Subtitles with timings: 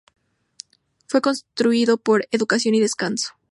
[1.05, 3.33] Fue construido por Educación y Descanso.